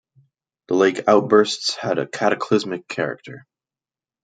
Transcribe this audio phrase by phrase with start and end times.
[0.67, 3.45] The lake outbursts had a cataclysmic character.